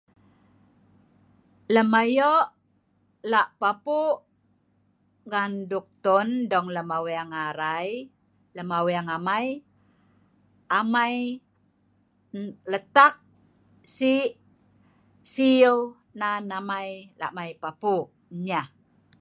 [1.73, 2.31] Lem ayo’
[3.31, 4.17] la’ papuq
[5.29, 7.89] ngan doktun dong lem aweng arai
[8.55, 9.47] lem aweng amai,
[10.79, 11.17] amai
[12.71, 13.13] letak
[13.95, 14.13] si’
[15.33, 15.77] sieu
[16.19, 16.89] nan amai
[17.19, 18.05] lak mai papuq
[18.45, 18.67] nyeh